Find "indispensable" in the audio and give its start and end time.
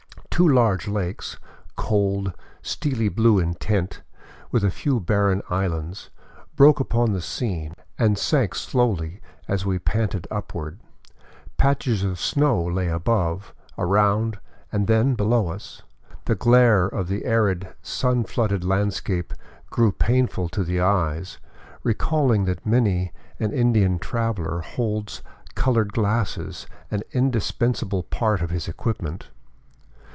27.11-28.01